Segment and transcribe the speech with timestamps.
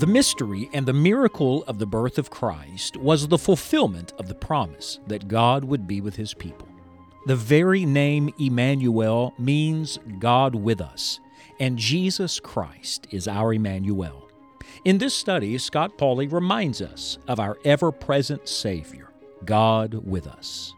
[0.00, 4.34] The mystery and the miracle of the birth of Christ was the fulfillment of the
[4.34, 6.66] promise that God would be with his people.
[7.26, 11.20] The very name Emmanuel means God with us,
[11.58, 14.26] and Jesus Christ is our Emmanuel.
[14.86, 19.12] In this study, Scott Pauley reminds us of our ever present Savior,
[19.44, 20.72] God with us.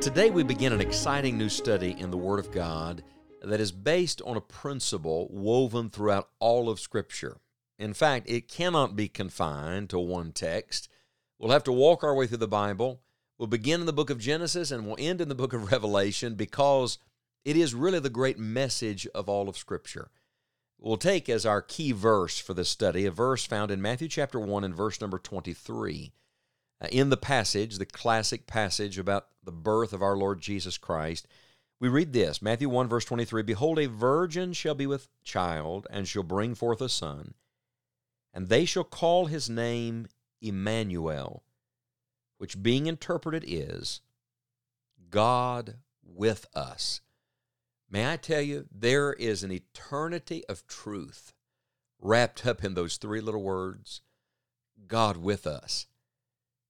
[0.00, 3.02] Today, we begin an exciting new study in the Word of God
[3.42, 7.38] that is based on a principle woven throughout all of Scripture.
[7.80, 10.88] In fact, it cannot be confined to one text.
[11.36, 13.00] We'll have to walk our way through the Bible.
[13.38, 16.36] We'll begin in the book of Genesis and we'll end in the book of Revelation
[16.36, 16.98] because
[17.44, 20.10] it is really the great message of all of Scripture.
[20.78, 24.38] We'll take as our key verse for this study a verse found in Matthew chapter
[24.38, 26.12] 1 and verse number 23.
[26.80, 31.26] Uh, in the passage, the classic passage about the birth of our Lord Jesus Christ,
[31.80, 36.08] we read this Matthew 1, verse 23 Behold, a virgin shall be with child, and
[36.08, 37.34] shall bring forth a son,
[38.32, 40.06] and they shall call his name
[40.40, 41.42] Emmanuel,
[42.38, 44.00] which being interpreted is
[45.10, 47.00] God with us.
[47.90, 51.32] May I tell you, there is an eternity of truth
[52.00, 54.02] wrapped up in those three little words
[54.86, 55.86] God with us.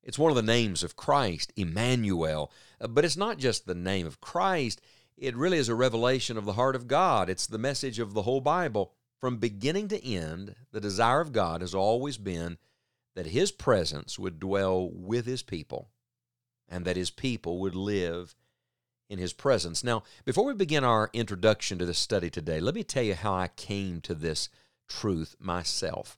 [0.09, 2.51] It's one of the names of Christ, Emmanuel.
[2.81, 4.81] Uh, but it's not just the name of Christ,
[5.19, 7.29] it really is a revelation of the heart of God.
[7.29, 8.95] It's the message of the whole Bible.
[9.21, 12.57] From beginning to end, the desire of God has always been
[13.17, 15.91] that His presence would dwell with His people
[16.71, 18.35] and that His people would live
[19.11, 19.85] in His presence.
[19.85, 23.35] Now, before we begin our introduction to this study today, let me tell you how
[23.35, 24.49] I came to this
[24.89, 26.17] truth myself.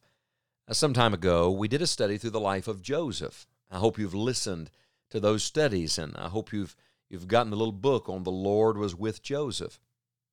[0.68, 3.48] Uh, some time ago, we did a study through the life of Joseph.
[3.70, 4.70] I hope you've listened
[5.10, 6.76] to those studies, and I hope you've
[7.08, 9.80] you've gotten a little book on the Lord was with Joseph.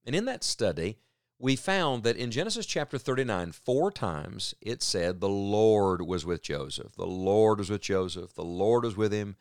[0.05, 0.99] And in that study,
[1.39, 6.41] we found that in Genesis chapter 39, four times it said the Lord was with
[6.41, 6.95] Joseph.
[6.95, 8.33] The Lord was with Joseph.
[8.33, 9.35] The Lord was with him.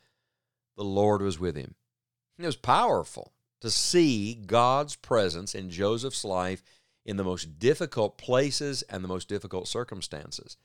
[0.77, 1.75] The Lord was with him.
[2.39, 3.33] It was powerful
[3.63, 6.63] to see God's presence in Joseph's life
[7.05, 10.59] in the most difficult places and the most difficult circumstances.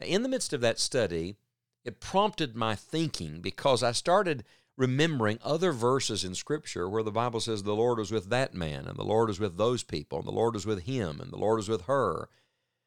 [0.00, 1.36] In the midst of that study,
[1.84, 4.44] it prompted my thinking because I started
[4.76, 8.86] remembering other verses in Scripture where the Bible says the Lord was with that man,
[8.86, 11.38] and the Lord was with those people, and the Lord was with him, and the
[11.38, 12.28] Lord was with her.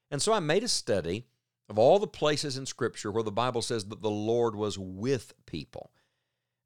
[0.10, 1.26] And so I made a study
[1.70, 5.34] of all the places in Scripture where the Bible says that the Lord was with
[5.46, 5.92] people.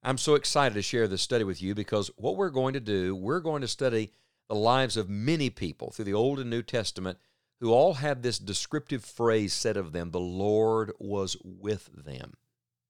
[0.03, 3.15] I'm so excited to share this study with you because what we're going to do,
[3.15, 4.11] we're going to study
[4.47, 7.17] the lives of many people through the Old and New Testament
[7.59, 12.33] who all had this descriptive phrase said of them the Lord was with them.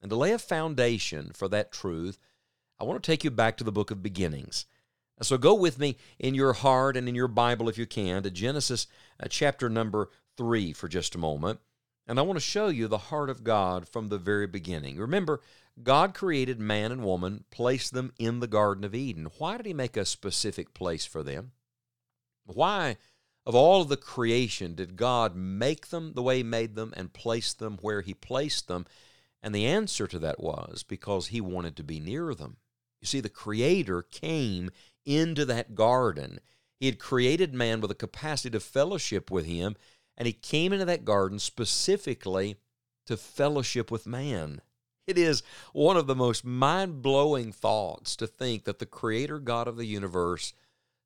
[0.02, 2.18] And to lay a foundation for that truth,
[2.80, 4.66] I want to take you back to the book of beginnings.
[5.22, 8.32] So go with me in your heart and in your Bible, if you can, to
[8.32, 8.88] Genesis
[9.22, 11.60] uh, chapter number 3 for just a moment.
[12.08, 14.98] And I want to show you the heart of God from the very beginning.
[14.98, 15.42] Remember,
[15.84, 19.28] God created man and woman, placed them in the Garden of Eden.
[19.38, 21.52] Why did He make a specific place for them?
[22.46, 22.98] Why
[23.46, 27.14] of all of the creation, did God make them the way He made them and
[27.14, 28.86] place them where He placed them?
[29.42, 32.58] And the answer to that was because He wanted to be near them.
[33.02, 34.70] You see, the Creator came
[35.06, 36.40] into that garden.
[36.80, 39.76] He had created man with a capacity to fellowship with Him,
[40.18, 42.58] and He came into that garden specifically
[43.08, 44.62] to fellowship with man.
[45.08, 45.42] It is
[45.74, 49.88] one of the most mind blowing thoughts to think that the Creator God of the
[49.88, 50.54] universe,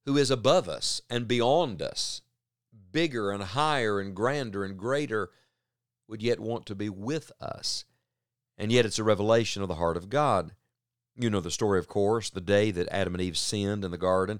[0.05, 2.21] who is above us and beyond us,
[2.91, 5.31] bigger and higher and grander and greater,
[6.07, 7.85] would yet want to be with us.
[8.57, 10.53] And yet it's a revelation of the heart of God.
[11.15, 13.97] You know the story, of course, the day that Adam and Eve sinned in the
[13.97, 14.39] garden.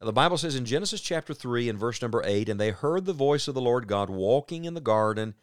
[0.00, 3.12] The Bible says in Genesis chapter 3 and verse number 8, and they heard the
[3.12, 5.34] voice of the Lord God walking in the garden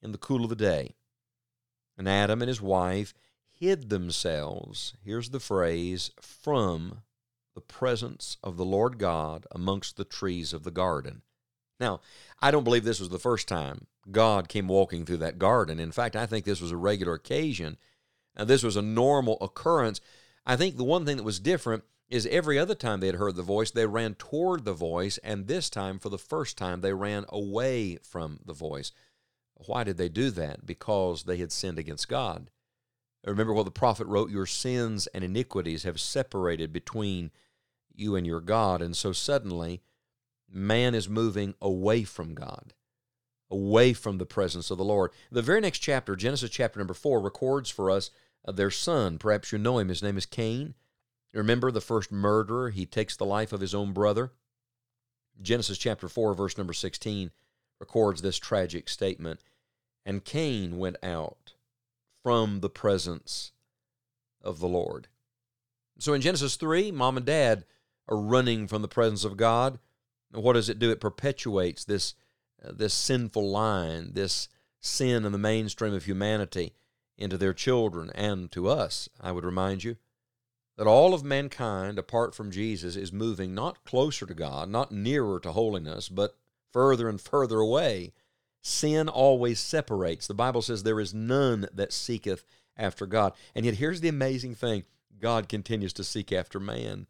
[0.00, 0.94] in the cool of the day.
[1.98, 3.12] And Adam and his wife
[3.50, 7.02] hid themselves, here's the phrase, from
[7.54, 11.22] the presence of the Lord God amongst the trees of the garden.
[11.78, 12.00] Now,
[12.40, 15.80] I don't believe this was the first time God came walking through that garden.
[15.80, 17.76] In fact, I think this was a regular occasion.
[18.34, 20.00] and this was a normal occurrence.
[20.46, 23.36] I think the one thing that was different is every other time they had heard
[23.36, 26.92] the voice, they ran toward the voice, and this time, for the first time, they
[26.92, 28.92] ran away from the voice.
[29.54, 30.66] Why did they do that?
[30.66, 32.50] Because they had sinned against God.
[33.24, 37.30] Remember what the prophet wrote Your sins and iniquities have separated between
[37.94, 38.82] you and your God.
[38.82, 39.82] And so suddenly,
[40.50, 42.74] man is moving away from God,
[43.50, 45.12] away from the presence of the Lord.
[45.30, 48.10] The very next chapter, Genesis chapter number four, records for us
[48.44, 49.18] uh, their son.
[49.18, 49.88] Perhaps you know him.
[49.88, 50.74] His name is Cain.
[51.32, 54.32] Remember the first murderer, he takes the life of his own brother.
[55.40, 57.30] Genesis chapter 4, verse number 16
[57.80, 59.40] records this tragic statement.
[60.04, 61.54] And Cain went out
[62.22, 63.52] from the presence
[64.40, 65.08] of the Lord.
[65.98, 67.64] So in Genesis 3, mom and dad
[68.08, 69.78] are running from the presence of God.
[70.32, 70.90] What does it do?
[70.90, 72.14] It perpetuates this,
[72.64, 74.48] uh, this sinful line, this
[74.80, 76.74] sin in the mainstream of humanity
[77.16, 79.96] into their children and to us, I would remind you
[80.76, 85.38] that all of mankind, apart from Jesus, is moving not closer to God, not nearer
[85.40, 86.36] to holiness, but
[86.72, 88.12] further and further away.
[88.62, 90.26] Sin always separates.
[90.26, 92.44] The Bible says there is none that seeketh
[92.76, 93.32] after God.
[93.54, 94.84] And yet, here's the amazing thing
[95.20, 97.06] God continues to seek after man.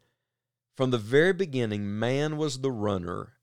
[0.76, 3.34] From the very beginning, man was the runner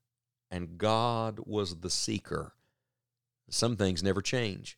[0.50, 2.54] and God was the seeker.
[3.48, 4.76] Some things never change.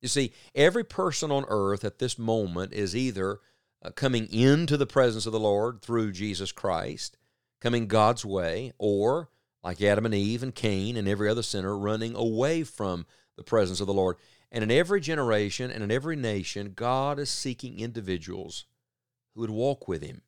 [0.00, 3.40] You see, every person on earth at this moment is either
[3.82, 7.16] uh, coming into the presence of the Lord through Jesus Christ,
[7.60, 9.30] coming God's way, or
[9.62, 13.06] like Adam and Eve and Cain and every other sinner, running away from
[13.36, 14.16] the presence of the Lord.
[14.50, 18.64] And in every generation and in every nation, God is seeking individuals
[19.34, 20.22] who would walk with Him.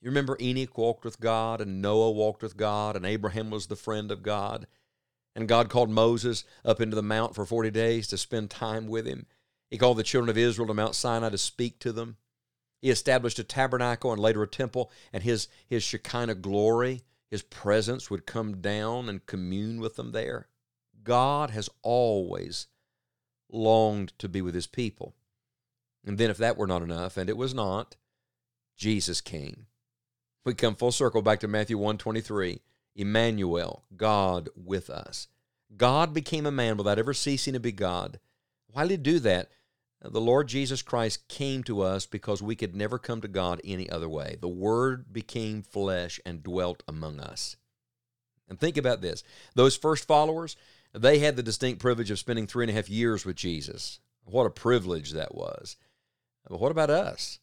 [0.00, 3.76] You remember Enoch walked with God, and Noah walked with God, and Abraham was the
[3.76, 4.66] friend of God.
[5.34, 9.06] And God called Moses up into the mount for 40 days to spend time with
[9.06, 9.26] him.
[9.70, 12.18] He called the children of Israel to Mount Sinai to speak to them.
[12.80, 18.10] He established a tabernacle and later a temple, and his, his Shekinah glory, his presence
[18.10, 20.48] would come down and commune with them there.
[21.02, 22.68] God has always
[23.50, 25.14] longed to be with his people.
[26.04, 27.96] And then, if that were not enough, and it was not,
[28.76, 29.66] Jesus came.
[30.44, 32.60] We come full circle back to Matthew 123.
[32.96, 35.28] Emmanuel, God with us.
[35.76, 38.20] God became a man without ever ceasing to be God.
[38.68, 39.50] Why did he do that?
[40.06, 43.88] The Lord Jesus Christ came to us because we could never come to God any
[43.88, 44.36] other way.
[44.38, 47.56] The Word became flesh and dwelt among us.
[48.46, 49.24] And think about this
[49.54, 50.56] those first followers,
[50.92, 53.98] they had the distinct privilege of spending three and a half years with Jesus.
[54.24, 55.76] What a privilege that was.
[56.48, 57.38] But what about us?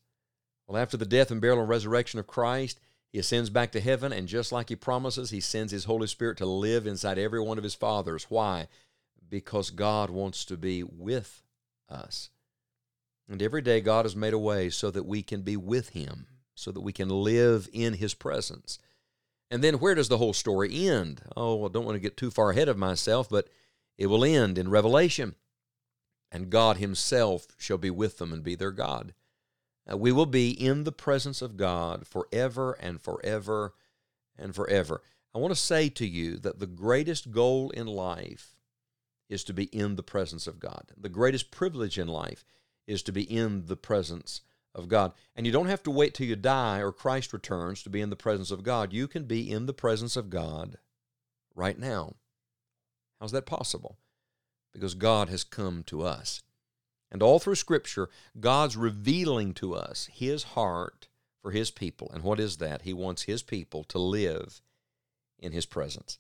[0.68, 2.80] Well, after the death and burial and resurrection of Christ,
[3.12, 6.38] he ascends back to heaven, and just like he promises, he sends his Holy Spirit
[6.38, 8.28] to live inside every one of his fathers.
[8.30, 8.68] Why?
[9.28, 11.44] Because God wants to be with
[11.90, 12.30] us.
[13.30, 16.28] And every day God has made a way so that we can be with Him,
[16.56, 18.80] so that we can live in His presence.
[19.50, 21.22] And then where does the whole story end?
[21.36, 23.50] Oh, I don't want to get too far ahead of myself, but
[23.98, 25.36] it will end in Revelation.
[26.32, 29.14] And God Himself shall be with them and be their God.
[29.92, 33.74] Uh, we will be in the presence of God forever and forever
[34.38, 35.02] and forever.
[35.34, 38.56] I want to say to you that the greatest goal in life
[39.30, 40.92] is to be in the presence of God.
[40.98, 42.44] The greatest privilege in life
[42.88, 44.42] is to be in the presence
[44.74, 45.13] of God.
[45.36, 48.10] And you don't have to wait till you die or Christ returns to be in
[48.10, 48.94] the presence of God.
[48.94, 50.78] You can be in the presence of God
[51.56, 52.16] right now.
[53.19, 53.98] How's that possible?
[54.74, 56.42] Because God has come to us.
[57.12, 61.10] And all through Scripture, God's revealing to us His heart
[61.42, 62.10] for His people.
[62.13, 62.84] And what is that?
[62.84, 64.62] He wants His people to live
[65.38, 66.19] in His presence.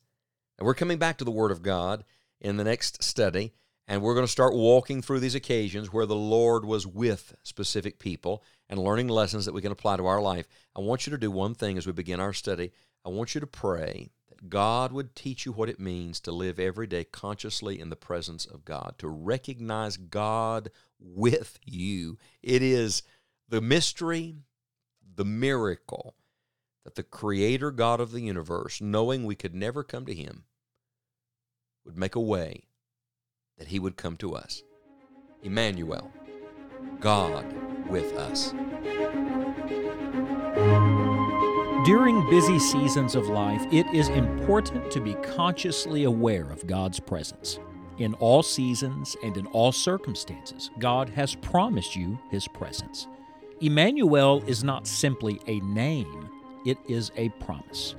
[0.57, 2.03] And we're coming back to the Word of God
[2.41, 3.53] in the next study.
[3.87, 7.99] And we're going to start walking through these occasions where the Lord was with specific
[7.99, 10.47] people and learning lessons that we can apply to our life.
[10.75, 12.71] I want you to do one thing as we begin our study.
[13.03, 16.59] I want you to pray that God would teach you what it means to live
[16.59, 20.69] every day consciously in the presence of God, to recognize God
[20.99, 22.17] with you.
[22.41, 23.03] It is
[23.49, 24.37] the mystery,
[25.15, 26.15] the miracle
[26.85, 30.45] that the Creator God of the universe, knowing we could never come to Him,
[31.83, 32.67] would make a way
[33.57, 34.63] that he would come to us.
[35.43, 36.11] Emmanuel,
[36.99, 37.45] God
[37.87, 38.53] with us.
[41.85, 47.59] During busy seasons of life, it is important to be consciously aware of God's presence.
[47.97, 53.07] In all seasons and in all circumstances, God has promised you His presence.
[53.61, 56.29] Emmanuel is not simply a name,
[56.65, 57.95] it is a promise.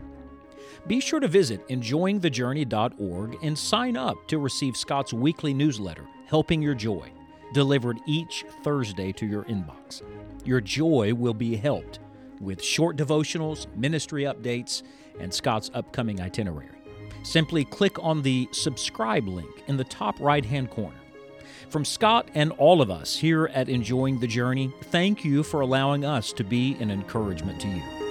[0.87, 6.75] Be sure to visit enjoyingthejourney.org and sign up to receive Scott's weekly newsletter, Helping Your
[6.75, 7.11] Joy,
[7.53, 10.03] delivered each Thursday to your inbox.
[10.45, 12.01] Your joy will be helped
[12.41, 14.83] with short devotionals, ministry updates,
[15.21, 16.69] and Scott's upcoming itinerary.
[17.23, 20.97] Simply click on the subscribe link in the top right hand corner.
[21.71, 26.05] From Scott and all of us here at Enjoying the Journey, thank you for allowing
[26.05, 28.02] us to be an encouragement to you.